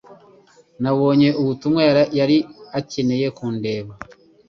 Nabonye 0.81 1.29
ubutumwa 1.41 1.81
yari 2.19 2.37
akeneye 2.79 3.27
kundeba. 3.37 3.93